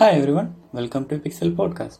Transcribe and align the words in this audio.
Hi 0.00 0.10
everyone, 0.10 0.54
welcome 0.70 1.06
to 1.06 1.18
Epixel 1.18 1.56
Podcast. 1.56 1.98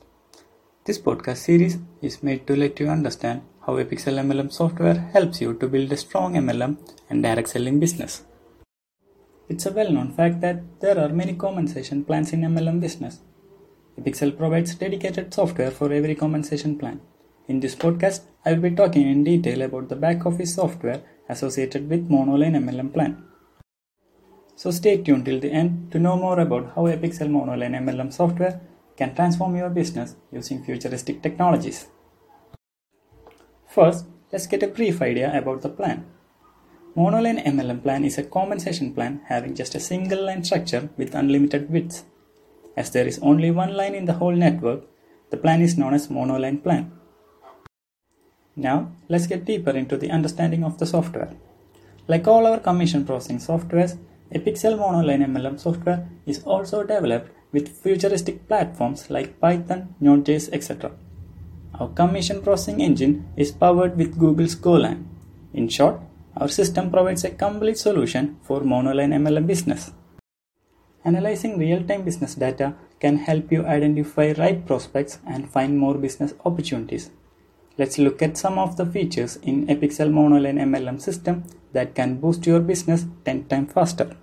This 0.84 0.98
podcast 1.00 1.38
series 1.38 1.78
is 2.00 2.22
made 2.22 2.46
to 2.46 2.54
let 2.54 2.78
you 2.78 2.86
understand 2.86 3.42
how 3.66 3.72
Epixel 3.82 4.20
MLM 4.24 4.52
software 4.52 5.10
helps 5.14 5.40
you 5.40 5.54
to 5.54 5.66
build 5.66 5.90
a 5.90 5.96
strong 5.96 6.34
MLM 6.34 6.78
and 7.10 7.24
direct 7.24 7.48
selling 7.48 7.80
business. 7.80 8.22
It's 9.48 9.66
a 9.66 9.72
well 9.72 9.90
known 9.90 10.12
fact 10.12 10.40
that 10.42 10.62
there 10.78 10.96
are 10.96 11.08
many 11.08 11.34
compensation 11.34 12.04
plans 12.04 12.32
in 12.32 12.42
MLM 12.42 12.80
business. 12.80 13.18
Epixel 14.00 14.38
provides 14.38 14.76
dedicated 14.76 15.34
software 15.34 15.72
for 15.72 15.92
every 15.92 16.14
compensation 16.14 16.78
plan. 16.78 17.00
In 17.48 17.58
this 17.58 17.74
podcast, 17.74 18.20
I 18.44 18.52
will 18.52 18.70
be 18.70 18.76
talking 18.76 19.08
in 19.10 19.24
detail 19.24 19.62
about 19.62 19.88
the 19.88 19.96
back 19.96 20.24
office 20.24 20.54
software 20.54 21.02
associated 21.28 21.90
with 21.90 22.08
Monoline 22.08 22.62
MLM 22.64 22.94
plan. 22.94 23.24
So 24.60 24.72
stay 24.72 24.96
tuned 24.96 25.24
till 25.24 25.38
the 25.38 25.52
end 25.52 25.92
to 25.92 26.00
know 26.00 26.16
more 26.16 26.40
about 26.40 26.72
how 26.74 26.86
Epixel 26.92 27.28
Monoline 27.30 27.76
MLM 27.80 28.12
software 28.12 28.60
can 28.96 29.14
transform 29.14 29.54
your 29.54 29.70
business 29.70 30.16
using 30.32 30.64
futuristic 30.64 31.22
technologies. 31.22 31.86
First, 33.68 34.06
let's 34.32 34.48
get 34.48 34.64
a 34.64 34.74
brief 34.78 35.00
idea 35.00 35.30
about 35.38 35.62
the 35.62 35.68
plan. 35.68 36.06
Monoline 36.96 37.40
MLM 37.46 37.84
plan 37.84 38.04
is 38.04 38.18
a 38.18 38.24
compensation 38.24 38.92
plan 38.94 39.20
having 39.26 39.54
just 39.54 39.76
a 39.76 39.80
single 39.80 40.26
line 40.26 40.42
structure 40.42 40.88
with 40.96 41.14
unlimited 41.14 41.70
widths. 41.70 42.02
As 42.76 42.90
there 42.90 43.06
is 43.06 43.20
only 43.20 43.52
one 43.52 43.76
line 43.76 43.94
in 43.94 44.06
the 44.06 44.14
whole 44.14 44.34
network, 44.34 44.82
the 45.30 45.36
plan 45.36 45.62
is 45.62 45.78
known 45.78 45.94
as 45.94 46.08
monoline 46.08 46.60
plan. 46.64 46.90
Now, 48.56 48.90
let's 49.08 49.28
get 49.28 49.44
deeper 49.44 49.70
into 49.70 49.96
the 49.96 50.10
understanding 50.10 50.64
of 50.64 50.78
the 50.78 50.86
software. 50.86 51.32
Like 52.08 52.26
all 52.26 52.44
our 52.44 52.58
commission 52.58 53.04
processing 53.04 53.38
softwares, 53.38 53.96
Epixel 54.30 54.76
Monoline 54.76 55.24
MLM 55.24 55.58
software 55.58 56.06
is 56.26 56.42
also 56.44 56.82
developed 56.82 57.30
with 57.52 57.82
futuristic 57.82 58.46
platforms 58.46 59.08
like 59.08 59.40
Python, 59.40 59.94
Node.js, 60.00 60.50
etc. 60.52 60.92
Our 61.74 61.88
commission 61.88 62.42
processing 62.42 62.82
engine 62.82 63.26
is 63.36 63.52
powered 63.52 63.96
with 63.96 64.18
Google's 64.18 64.54
Golang. 64.54 65.06
In 65.54 65.68
short, 65.68 66.00
our 66.36 66.48
system 66.48 66.90
provides 66.90 67.24
a 67.24 67.30
complete 67.30 67.78
solution 67.78 68.36
for 68.42 68.60
monoline 68.60 69.14
MLM 69.14 69.46
business. 69.46 69.92
Analyzing 71.04 71.58
real-time 71.58 72.02
business 72.02 72.34
data 72.34 72.74
can 73.00 73.16
help 73.16 73.50
you 73.50 73.64
identify 73.64 74.32
right 74.32 74.66
prospects 74.66 75.20
and 75.26 75.50
find 75.50 75.78
more 75.78 75.94
business 75.94 76.34
opportunities. 76.44 77.10
Let's 77.78 77.96
look 77.96 78.20
at 78.22 78.36
some 78.36 78.58
of 78.58 78.76
the 78.76 78.84
features 78.84 79.36
in 79.36 79.68
Epixel 79.68 80.10
Monoline 80.10 80.58
MLM 80.58 81.00
system 81.00 81.44
that 81.72 81.94
can 81.94 82.18
boost 82.18 82.44
your 82.44 82.58
business 82.58 83.06
10 83.24 83.44
times 83.44 83.72
faster. 83.72 84.16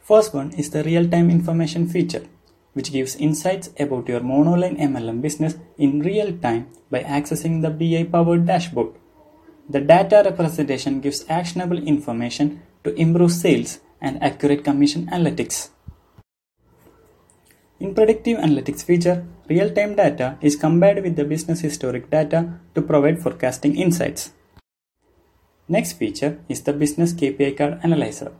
First 0.00 0.34
one 0.34 0.50
is 0.54 0.70
the 0.70 0.82
real-time 0.82 1.30
information 1.30 1.88
feature, 1.88 2.24
which 2.72 2.90
gives 2.90 3.14
insights 3.14 3.70
about 3.78 4.08
your 4.08 4.18
Monoline 4.18 4.80
MLM 4.80 5.22
business 5.22 5.54
in 5.78 6.00
real 6.00 6.36
time 6.38 6.66
by 6.90 7.04
accessing 7.04 7.62
the 7.62 7.70
BI-powered 7.70 8.46
dashboard. 8.46 8.96
The 9.70 9.80
data 9.80 10.22
representation 10.24 11.00
gives 11.00 11.24
actionable 11.28 11.78
information 11.78 12.62
to 12.82 12.92
improve 13.00 13.30
sales 13.30 13.78
and 14.00 14.20
accurate 14.20 14.64
commission 14.64 15.06
analytics. 15.06 15.70
In 17.80 17.92
predictive 17.92 18.38
analytics 18.38 18.84
feature, 18.84 19.26
real-time 19.48 19.96
data 19.96 20.38
is 20.40 20.54
combined 20.54 21.02
with 21.02 21.16
the 21.16 21.24
business 21.24 21.60
historic 21.60 22.08
data 22.08 22.60
to 22.74 22.82
provide 22.82 23.20
forecasting 23.20 23.76
insights. 23.76 24.32
Next 25.66 25.94
feature 25.94 26.38
is 26.48 26.62
the 26.62 26.72
business 26.72 27.12
KPI 27.12 27.56
card 27.56 27.80
analyzer. 27.82 28.32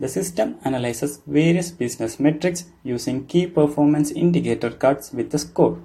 The 0.00 0.08
system 0.08 0.56
analyzes 0.64 1.20
various 1.26 1.70
business 1.70 2.18
metrics 2.18 2.64
using 2.82 3.26
key 3.26 3.46
performance 3.46 4.10
indicator 4.10 4.70
cards 4.70 5.12
with 5.12 5.32
a 5.34 5.38
score. 5.38 5.78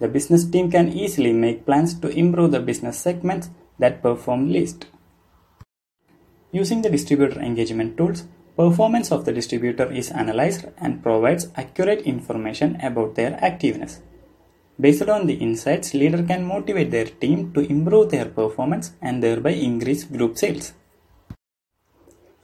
The 0.00 0.08
business 0.08 0.44
team 0.44 0.70
can 0.72 0.88
easily 0.88 1.32
make 1.32 1.64
plans 1.64 1.94
to 2.00 2.08
improve 2.08 2.50
the 2.50 2.60
business 2.60 2.98
segments 2.98 3.50
that 3.78 4.02
perform 4.02 4.50
least. 4.50 4.86
Using 6.50 6.82
the 6.82 6.90
distributor 6.90 7.40
engagement 7.40 7.96
tools, 7.96 8.24
Performance 8.56 9.10
of 9.10 9.24
the 9.24 9.32
distributor 9.32 9.90
is 9.90 10.12
analyzed 10.12 10.66
and 10.78 11.02
provides 11.02 11.48
accurate 11.56 12.02
information 12.02 12.78
about 12.80 13.16
their 13.16 13.32
activeness. 13.42 14.00
Based 14.80 15.08
on 15.08 15.26
the 15.26 15.34
insights, 15.34 15.92
leader 15.92 16.22
can 16.22 16.44
motivate 16.44 16.92
their 16.92 17.06
team 17.06 17.52
to 17.54 17.60
improve 17.68 18.10
their 18.10 18.26
performance 18.26 18.92
and 19.02 19.20
thereby 19.20 19.50
increase 19.50 20.04
group 20.04 20.38
sales. 20.38 20.72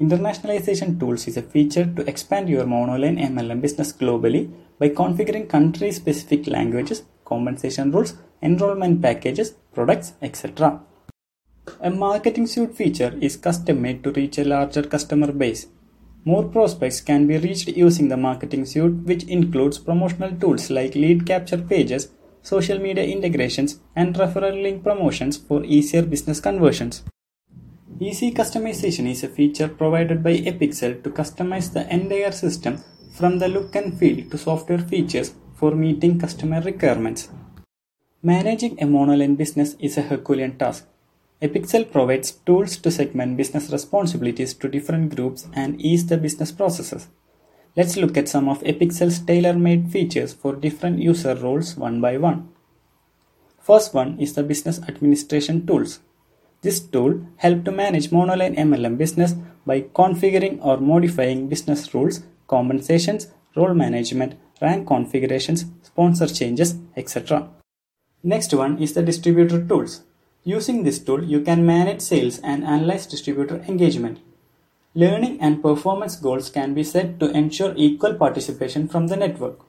Internationalization 0.01 0.99
tools 0.99 1.29
is 1.29 1.37
a 1.37 1.43
feature 1.43 1.85
to 1.85 2.09
expand 2.09 2.49
your 2.49 2.65
monoline 2.65 3.21
MLM 3.21 3.61
business 3.61 3.93
globally 3.93 4.51
by 4.81 4.89
configuring 4.89 5.49
country 5.49 5.93
specific 5.93 6.49
languages, 6.49 7.05
compensation 7.25 7.93
rules, 7.93 8.15
enrollment 8.43 9.01
packages, 9.01 9.51
products, 9.73 10.15
etc. 10.23 10.81
A 11.81 11.91
marketing 11.91 12.49
suite 12.49 12.75
feature 12.75 13.17
is 13.21 13.37
custom 13.37 13.83
made 13.83 14.03
to 14.03 14.11
reach 14.11 14.39
a 14.39 14.45
larger 14.45 14.83
customer 14.83 15.31
base. 15.31 15.67
More 16.25 16.45
prospects 16.45 17.01
can 17.01 17.27
be 17.27 17.39
reached 17.39 17.69
using 17.69 18.09
the 18.09 18.17
marketing 18.17 18.67
suite, 18.67 18.93
which 19.05 19.25
includes 19.25 19.79
promotional 19.79 20.33
tools 20.39 20.71
like 20.71 20.95
lead 20.95 21.27
capture 21.27 21.57
pages, 21.59 22.11
social 22.43 22.79
media 22.79 23.05
integrations, 23.05 23.81
and 23.97 24.15
referral 24.15 24.63
link 24.63 24.85
promotions 24.85 25.39
for 25.39 25.65
easier 25.65 26.03
business 26.03 26.41
conversions. 26.41 27.03
Easy 27.99 28.33
customization 28.33 29.11
is 29.11 29.25
a 29.25 29.29
feature 29.29 29.69
provided 29.69 30.23
by 30.23 30.37
Epixel 30.37 31.03
to 31.03 31.11
customize 31.11 31.73
the 31.73 31.87
entire 31.93 32.33
system 32.33 32.83
from 33.15 33.39
the 33.39 33.49
look 33.49 33.75
and 33.75 33.99
feel 33.99 34.29
to 34.31 34.39
software 34.39 34.79
features 34.79 35.35
for 35.55 35.73
meeting 35.73 36.19
customer 36.19 36.61
requirements. 36.61 37.29
Managing 38.23 38.81
a 38.83 38.87
monoline 38.87 39.37
business 39.37 39.77
is 39.81 39.97
a 39.97 40.03
Herculean 40.03 40.59
task. 40.59 40.87
Epixel 41.43 41.91
provides 41.91 42.33
tools 42.33 42.77
to 42.77 42.91
segment 42.91 43.37
business 43.37 43.71
responsibilities 43.71 44.53
to 44.53 44.69
different 44.69 45.17
groups 45.17 45.49
and 45.55 45.81
ease 45.81 46.07
the 46.07 46.19
business 46.19 46.53
processes. 46.53 47.09
Let's 47.77 47.97
look 47.97 48.19
at 48.19 48.29
some 48.29 48.47
of 48.47 48.61
Epixel's 48.61 49.21
tailor-made 49.21 49.91
features 49.91 50.35
for 50.35 50.55
different 50.55 50.99
user 50.99 51.35
roles 51.35 51.77
one 51.77 52.01
by 52.01 52.19
one. 52.19 52.51
First 53.59 53.95
one 53.95 54.19
is 54.21 54.35
the 54.35 54.43
business 54.43 54.81
administration 54.87 55.67
tools. 55.67 56.01
This 56.61 56.79
tool 56.79 57.27
helps 57.37 57.65
to 57.65 57.73
manage 57.73 58.11
monoline 58.11 58.59
MLM 58.59 58.99
business 58.99 59.35
by 59.65 59.81
configuring 59.81 60.59
or 60.63 60.77
modifying 60.77 61.49
business 61.49 61.95
rules, 61.95 62.21
compensations, 62.49 63.29
role 63.57 63.73
management, 63.73 64.35
rank 64.61 64.87
configurations, 64.87 65.65
sponsor 65.83 66.27
changes, 66.27 66.77
etc. 66.97 67.49
Next 68.23 68.53
one 68.53 68.83
is 68.83 68.93
the 68.93 69.03
distributor 69.03 69.65
tools. 69.65 70.03
Using 70.45 70.85
this 70.85 70.99
tool, 70.99 71.23
you 71.23 71.43
can 71.43 71.67
manage 71.67 72.01
sales 72.01 72.39
and 72.39 72.65
analyze 72.65 73.07
distributor 73.07 73.63
engagement. 73.69 74.21
Learning 74.95 75.41
and 75.41 75.63
performance 75.63 76.17
goals 76.17 76.49
can 76.49 76.73
be 76.73 76.83
set 76.83 77.21
to 77.21 77.31
ensure 77.31 77.75
equal 77.77 78.15
participation 78.15 78.89
from 78.89 79.09
the 79.09 79.17
network. 79.17 79.61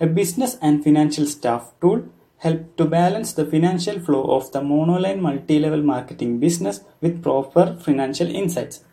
A 0.00 0.06
business 0.06 0.56
and 0.60 0.82
financial 0.82 1.24
staff 1.26 1.72
tool 1.80 2.08
help 2.38 2.76
to 2.76 2.84
balance 2.84 3.32
the 3.32 3.46
financial 3.46 3.98
flow 4.00 4.24
of 4.24 4.50
the 4.52 4.60
monoline 4.60 5.20
multi-level 5.20 5.82
marketing 5.82 6.38
business 6.38 6.80
with 7.00 7.22
proper 7.22 7.76
financial 7.80 8.28
insights. 8.28 8.84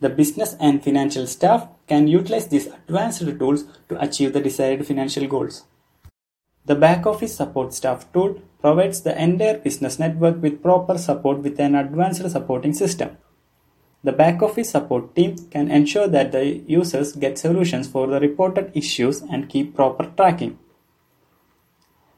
The 0.00 0.08
business 0.08 0.56
and 0.60 0.82
financial 0.82 1.26
staff 1.26 1.68
can 1.86 2.08
utilize 2.08 2.48
these 2.48 2.68
advanced 2.68 3.20
tools 3.38 3.64
to 3.88 4.02
achieve 4.02 4.32
the 4.32 4.40
desired 4.40 4.86
financial 4.86 5.26
goals. 5.26 5.64
The 6.64 6.74
back 6.74 7.06
office 7.06 7.34
support 7.34 7.74
staff 7.74 8.10
tool 8.12 8.40
provides 8.60 9.02
the 9.02 9.20
entire 9.22 9.58
business 9.58 9.98
network 9.98 10.40
with 10.42 10.62
proper 10.62 10.98
support 10.98 11.38
with 11.38 11.58
an 11.58 11.74
advanced 11.74 12.28
supporting 12.30 12.74
system. 12.74 13.16
The 14.02 14.12
back 14.12 14.42
office 14.42 14.70
support 14.70 15.14
team 15.14 15.36
can 15.50 15.70
ensure 15.70 16.08
that 16.08 16.32
the 16.32 16.44
users 16.66 17.12
get 17.12 17.38
solutions 17.38 17.86
for 17.86 18.06
the 18.06 18.20
reported 18.20 18.70
issues 18.74 19.20
and 19.20 19.48
keep 19.48 19.74
proper 19.74 20.10
tracking. 20.16 20.58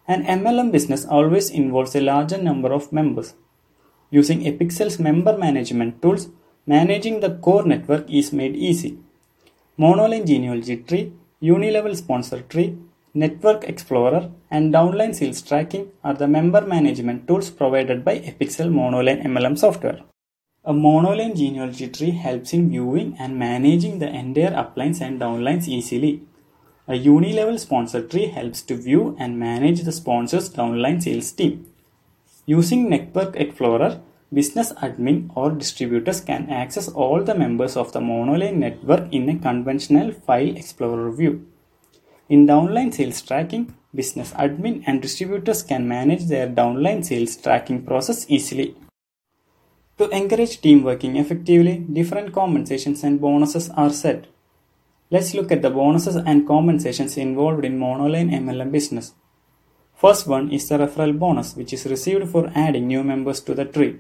An 0.06 0.25
MLM 0.25 0.70
business 0.70 1.05
always 1.05 1.50
involves 1.50 1.94
a 1.94 2.00
larger 2.00 2.38
number 2.38 2.72
of 2.72 2.93
members. 2.93 3.34
Using 4.11 4.43
Epixel's 4.43 4.99
member 4.99 5.37
management 5.37 6.02
tools, 6.02 6.28
managing 6.67 7.20
the 7.20 7.31
core 7.37 7.64
network 7.64 8.08
is 8.11 8.32
made 8.32 8.55
easy. 8.55 8.99
Monoline 9.78 10.26
genealogy 10.26 10.76
tree, 10.76 11.12
unilevel 11.43 11.96
sponsor 11.96 12.43
tree, 12.43 12.76
Network 13.14 13.64
Explorer 13.64 14.31
and 14.50 14.73
Downline 14.73 15.14
Sales 15.14 15.43
Tracking 15.43 15.91
are 16.03 16.14
the 16.14 16.26
member 16.26 16.62
management 16.62 17.29
tools 17.29 17.50
provided 17.50 18.06
by 18.06 18.19
Epixel 18.20 18.70
Monoline 18.73 19.23
MLM 19.26 19.59
software. 19.59 20.00
A 20.64 20.73
monoline 20.73 21.37
genealogy 21.37 21.88
tree 21.88 22.12
helps 22.12 22.55
in 22.55 22.70
viewing 22.70 23.14
and 23.19 23.38
managing 23.38 23.99
the 23.99 24.09
entire 24.09 24.53
uplines 24.53 25.03
and 25.03 25.20
downlines 25.20 25.69
easily. 25.69 26.23
A 26.88 26.93
unilevel 26.93 27.59
sponsor 27.59 28.03
tree 28.03 28.29
helps 28.29 28.62
to 28.62 28.76
view 28.76 29.15
and 29.19 29.38
manage 29.38 29.82
the 29.82 29.93
sponsor's 29.93 30.49
downline 30.49 31.03
sales 31.03 31.32
team. 31.32 31.67
Using 32.47 32.88
Network 32.88 33.37
Explorer, 33.37 34.00
business 34.32 34.73
admin 34.73 35.31
or 35.35 35.50
distributors 35.50 36.23
can 36.23 36.49
access 36.49 36.88
all 36.88 37.23
the 37.23 37.35
members 37.35 37.76
of 37.76 37.93
the 37.93 38.00
monoline 38.00 38.56
network 38.56 39.12
in 39.12 39.29
a 39.29 39.38
conventional 39.38 40.12
file 40.12 40.56
explorer 40.56 41.12
view. 41.12 41.47
In 42.34 42.46
downline 42.46 42.94
sales 42.94 43.20
tracking, 43.20 43.75
business 43.94 44.31
admin 44.32 44.84
and 44.87 45.02
distributors 45.02 45.62
can 45.62 45.87
manage 45.87 46.29
their 46.29 46.46
downline 46.49 47.05
sales 47.05 47.37
tracking 47.37 47.82
process 47.84 48.25
easily. 48.26 48.75
To 49.99 50.08
encourage 50.08 50.62
team 50.62 50.82
working 50.82 51.17
effectively, 51.17 51.84
different 51.99 52.32
compensations 52.32 53.05
and 53.05 53.20
bonuses 53.20 53.69
are 53.69 53.90
set. 53.90 54.29
Let's 55.11 55.34
look 55.34 55.52
at 55.52 55.61
the 55.61 55.69
bonuses 55.69 56.17
and 56.17 56.46
compensations 56.46 57.19
involved 57.19 57.67
in 57.67 57.79
monoline 57.79 58.31
MLM 58.32 58.73
business. 58.73 59.12
First 59.94 60.26
one 60.26 60.50
is 60.50 60.67
the 60.70 60.79
referral 60.79 61.19
bonus, 61.19 61.55
which 61.55 61.75
is 61.75 61.84
received 61.84 62.31
for 62.31 62.50
adding 62.55 62.87
new 62.87 63.05
members 63.05 63.40
to 63.40 63.55
the 63.55 63.67
tree. 63.67 63.99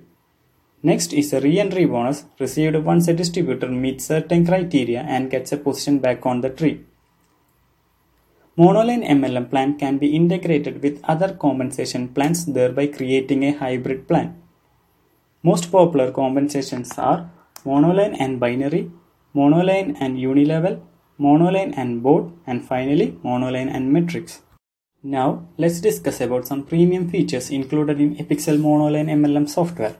Next 0.82 1.12
is 1.12 1.34
a 1.34 1.40
re-entry 1.42 1.84
bonus 1.84 2.24
received 2.40 2.76
once 2.76 3.08
a 3.08 3.12
distributor 3.12 3.68
meets 3.68 4.06
certain 4.06 4.46
criteria 4.46 5.02
and 5.02 5.30
gets 5.30 5.52
a 5.52 5.58
position 5.58 5.98
back 5.98 6.24
on 6.24 6.40
the 6.40 6.48
tree. 6.48 6.80
Monoline 8.58 9.02
MLM 9.02 9.48
plan 9.48 9.78
can 9.78 9.96
be 9.96 10.14
integrated 10.14 10.82
with 10.82 11.02
other 11.04 11.32
compensation 11.32 12.08
plans 12.08 12.44
thereby 12.44 12.86
creating 12.86 13.44
a 13.44 13.52
hybrid 13.52 14.06
plan. 14.06 14.42
Most 15.42 15.72
popular 15.72 16.12
compensations 16.12 16.92
are 16.98 17.30
monoline 17.64 18.14
and 18.20 18.38
binary, 18.38 18.90
monoline 19.34 19.96
and 19.98 20.18
unilevel, 20.18 20.82
monoline 21.18 21.72
and 21.78 22.02
board, 22.02 22.30
and 22.46 22.62
finally 22.62 23.12
monoline 23.24 23.74
and 23.74 23.90
matrix. 23.90 24.42
Now 25.02 25.48
let's 25.56 25.80
discuss 25.80 26.20
about 26.20 26.46
some 26.46 26.64
premium 26.64 27.08
features 27.08 27.48
included 27.48 28.00
in 28.02 28.16
Epixel 28.16 28.58
Monoline 28.58 29.08
MLM 29.08 29.48
software. 29.48 29.96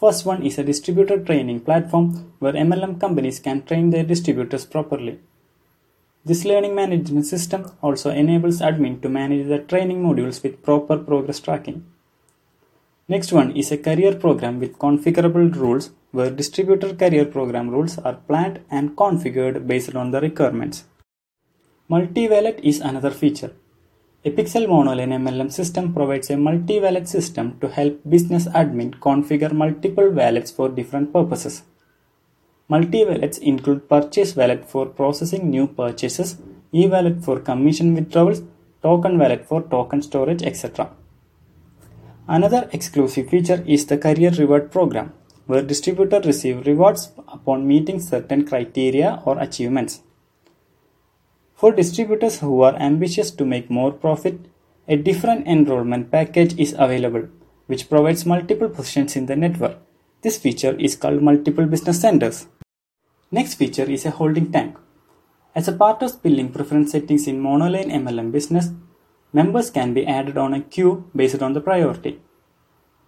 First 0.00 0.24
one 0.24 0.42
is 0.46 0.56
a 0.58 0.64
distributor 0.64 1.22
training 1.22 1.60
platform 1.60 2.32
where 2.38 2.54
MLM 2.54 2.98
companies 2.98 3.38
can 3.38 3.62
train 3.64 3.90
their 3.90 4.02
distributors 4.02 4.64
properly. 4.64 5.18
This 6.22 6.44
learning 6.44 6.74
management 6.74 7.24
system 7.24 7.70
also 7.80 8.10
enables 8.10 8.60
admin 8.60 9.00
to 9.00 9.08
manage 9.08 9.48
the 9.48 9.58
training 9.58 10.02
modules 10.02 10.42
with 10.42 10.62
proper 10.62 10.98
progress 10.98 11.40
tracking. 11.40 11.86
Next 13.08 13.32
one 13.32 13.56
is 13.56 13.72
a 13.72 13.78
career 13.78 14.14
program 14.14 14.60
with 14.60 14.78
configurable 14.78 15.54
rules 15.54 15.90
where 16.12 16.30
distributor 16.30 16.94
career 16.94 17.24
program 17.24 17.70
rules 17.70 17.96
are 17.98 18.16
planned 18.28 18.60
and 18.70 18.94
configured 18.96 19.66
based 19.66 19.94
on 19.94 20.10
the 20.10 20.20
requirements. 20.20 20.84
Multi-wallet 21.88 22.60
is 22.62 22.80
another 22.80 23.10
feature. 23.10 23.52
Epixel 24.22 24.66
Monoline 24.66 25.14
MLM 25.14 25.50
system 25.50 25.94
provides 25.94 26.28
a 26.28 26.36
multi-wallet 26.36 27.08
system 27.08 27.58
to 27.60 27.68
help 27.68 27.98
business 28.06 28.46
admin 28.48 28.90
configure 29.00 29.52
multiple 29.52 30.10
wallets 30.10 30.50
for 30.50 30.68
different 30.68 31.14
purposes. 31.14 31.62
Multi-wallets 32.70 33.38
include 33.38 33.88
purchase 33.88 34.36
wallet 34.36 34.64
for 34.64 34.86
processing 34.86 35.50
new 35.50 35.66
purchases, 35.66 36.36
e-wallet 36.72 37.24
for 37.24 37.40
commission 37.40 37.96
withdrawals, 37.96 38.42
token 38.80 39.18
wallet 39.18 39.44
for 39.44 39.62
token 39.62 40.00
storage, 40.00 40.44
etc. 40.44 40.88
Another 42.28 42.70
exclusive 42.72 43.28
feature 43.28 43.64
is 43.66 43.86
the 43.86 43.98
career 43.98 44.30
reward 44.30 44.70
program, 44.70 45.12
where 45.46 45.62
distributors 45.62 46.24
receive 46.24 46.64
rewards 46.64 47.10
upon 47.26 47.66
meeting 47.66 47.98
certain 47.98 48.46
criteria 48.46 49.20
or 49.24 49.36
achievements. 49.40 50.02
For 51.56 51.72
distributors 51.72 52.38
who 52.38 52.62
are 52.62 52.76
ambitious 52.76 53.32
to 53.32 53.44
make 53.44 53.68
more 53.68 53.90
profit, 53.90 54.38
a 54.86 54.96
different 54.96 55.48
enrollment 55.48 56.12
package 56.12 56.56
is 56.56 56.76
available, 56.78 57.28
which 57.66 57.90
provides 57.90 58.24
multiple 58.24 58.68
positions 58.68 59.16
in 59.16 59.26
the 59.26 59.34
network. 59.34 59.76
This 60.22 60.38
feature 60.38 60.76
is 60.78 60.94
called 60.94 61.20
multiple 61.20 61.66
business 61.66 62.00
centers. 62.00 62.46
Next 63.32 63.54
feature 63.54 63.84
is 63.84 64.04
a 64.04 64.10
holding 64.10 64.50
tank. 64.50 64.76
As 65.54 65.68
a 65.68 65.72
part 65.72 66.02
of 66.02 66.20
billing 66.20 66.50
preference 66.50 66.90
settings 66.90 67.28
in 67.28 67.40
monoline 67.40 67.92
MLM 67.92 68.32
business, 68.32 68.70
members 69.32 69.70
can 69.70 69.94
be 69.94 70.04
added 70.04 70.36
on 70.36 70.52
a 70.52 70.60
queue 70.60 71.08
based 71.14 71.40
on 71.40 71.52
the 71.52 71.60
priority. 71.60 72.20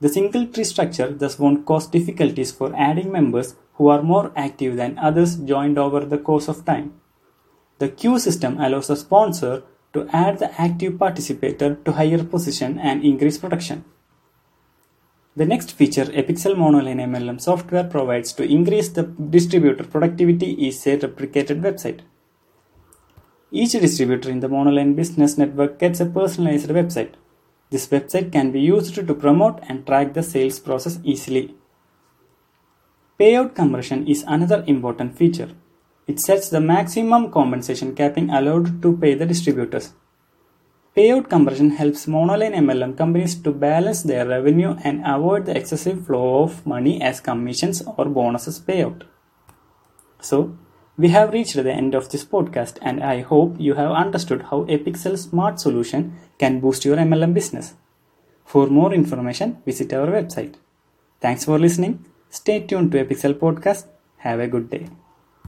The 0.01 0.09
single 0.09 0.47
tree 0.47 0.63
structure 0.63 1.11
thus 1.11 1.41
won't 1.41 1.67
cause 1.67 1.89
difficulties 1.89 2.53
for 2.53 2.73
adding 2.77 3.11
members 3.11 3.57
who 3.75 3.89
are 3.89 4.01
more 4.01 4.31
active 4.37 4.77
than 4.77 4.97
others 4.97 5.35
joined 5.35 5.77
over 5.77 6.05
the 6.05 6.19
course 6.19 6.47
of 6.47 6.65
time. 6.65 6.95
The 7.81 7.89
queue 7.89 8.21
system 8.21 8.61
allows 8.61 8.91
a 8.91 8.97
sponsor 8.97 9.65
to 9.93 10.07
add 10.13 10.39
the 10.39 10.61
active 10.61 11.01
participator 11.01 11.75
to 11.85 11.93
higher 11.93 12.23
position 12.23 12.79
and 12.79 13.05
increase 13.05 13.39
production. 13.39 13.85
The 15.35 15.47
next 15.47 15.73
feature 15.73 16.05
Epixel 16.05 16.55
Monoline 16.57 17.01
MLM 17.01 17.41
software 17.41 17.85
provides 17.85 18.35
to 18.35 18.45
increase 18.45 18.91
the 18.91 19.05
distributor 19.05 19.83
productivity 19.83 20.69
is 20.69 20.87
a 20.87 20.99
replicated 20.99 21.63
website. 21.63 22.01
Each 23.51 23.73
distributor 23.73 24.29
in 24.29 24.41
the 24.41 24.49
Monoline 24.49 24.95
business 24.95 25.39
network 25.39 25.79
gets 25.79 26.01
a 26.01 26.07
personalized 26.07 26.69
website. 26.69 27.15
This 27.71 27.89
website 27.89 28.31
can 28.31 28.53
be 28.53 28.61
used 28.61 28.95
to 28.95 29.15
promote 29.15 29.61
and 29.69 29.87
track 29.87 30.13
the 30.13 30.23
sales 30.23 30.59
process 30.59 30.99
easily. 31.03 31.55
Payout 33.19 33.55
conversion 33.55 34.07
is 34.07 34.25
another 34.29 34.63
important 34.67 35.17
feature. 35.17 35.49
It 36.07 36.21
sets 36.21 36.51
the 36.51 36.61
maximum 36.61 37.31
compensation 37.31 37.95
capping 37.95 38.29
allowed 38.29 38.83
to 38.83 38.99
pay 38.99 39.15
the 39.15 39.25
distributors. 39.25 39.95
Payout 40.95 41.31
conversion 41.31 41.71
helps 41.71 42.05
monoline 42.05 42.55
MLM 42.55 42.99
companies 42.99 43.35
to 43.35 43.51
balance 43.51 44.03
their 44.03 44.29
revenue 44.29 44.77
and 44.85 45.03
avoid 45.07 45.47
the 45.47 45.57
excessive 45.57 46.05
flow 46.07 46.43
of 46.43 46.67
money 46.67 47.01
as 47.01 47.19
commissions 47.19 47.83
or 47.97 48.05
bonuses 48.05 48.61
payout. 48.61 49.05
So, 50.21 50.59
we 50.99 51.09
have 51.09 51.33
reached 51.33 51.55
the 51.55 51.73
end 51.73 51.95
of 51.95 52.11
this 52.11 52.27
podcast 52.27 52.77
and 52.83 53.03
I 53.03 53.23
hope 53.23 53.57
you 53.59 53.73
have 53.75 53.91
understood 53.91 54.43
how 54.51 54.65
Epixel 54.65 55.17
Smart 55.17 55.59
Solution 55.59 56.19
can 56.39 56.61
boost 56.61 56.85
your 56.85 56.99
MLM 56.99 57.33
business. 57.33 57.73
For 58.45 58.67
more 58.67 58.93
information, 58.93 59.63
visit 59.65 59.95
our 59.95 60.09
website. 60.09 60.57
Thanks 61.23 61.47
for 61.47 61.59
listening. 61.59 62.05
Stay 62.29 62.61
tuned 62.61 62.93
to 62.93 63.03
Epixel 63.03 63.33
Podcast. 63.33 63.87
Have 64.19 64.41
a 64.41 64.47
good 64.47 64.69
day. 64.69 64.89